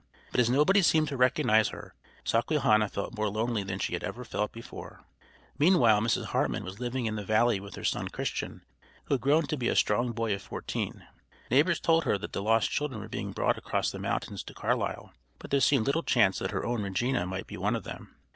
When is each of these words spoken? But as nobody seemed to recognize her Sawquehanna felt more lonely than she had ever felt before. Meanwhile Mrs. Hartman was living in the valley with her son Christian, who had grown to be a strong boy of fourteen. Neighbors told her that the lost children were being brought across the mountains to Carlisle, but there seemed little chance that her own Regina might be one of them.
But 0.31 0.39
as 0.39 0.49
nobody 0.49 0.81
seemed 0.81 1.09
to 1.09 1.15
recognize 1.15 1.67
her 1.67 1.93
Sawquehanna 2.25 2.89
felt 2.89 3.15
more 3.15 3.29
lonely 3.29 3.61
than 3.61 3.77
she 3.77 3.93
had 3.93 4.03
ever 4.03 4.25
felt 4.25 4.51
before. 4.51 5.05
Meanwhile 5.59 6.01
Mrs. 6.01 6.25
Hartman 6.25 6.63
was 6.63 6.79
living 6.79 7.05
in 7.05 7.17
the 7.17 7.23
valley 7.23 7.59
with 7.59 7.75
her 7.75 7.83
son 7.83 8.07
Christian, 8.07 8.63
who 9.03 9.13
had 9.13 9.21
grown 9.21 9.43
to 9.45 9.57
be 9.57 9.67
a 9.67 9.75
strong 9.75 10.11
boy 10.11 10.33
of 10.33 10.41
fourteen. 10.41 11.05
Neighbors 11.51 11.79
told 11.79 12.03
her 12.05 12.17
that 12.17 12.33
the 12.33 12.41
lost 12.41 12.71
children 12.71 12.99
were 12.99 13.09
being 13.09 13.31
brought 13.31 13.59
across 13.59 13.91
the 13.91 13.99
mountains 13.99 14.41
to 14.45 14.55
Carlisle, 14.55 15.13
but 15.37 15.51
there 15.51 15.59
seemed 15.59 15.85
little 15.85 16.01
chance 16.01 16.39
that 16.39 16.49
her 16.49 16.65
own 16.65 16.81
Regina 16.81 17.27
might 17.27 17.45
be 17.45 17.55
one 17.55 17.75
of 17.75 17.83
them. 17.83 18.15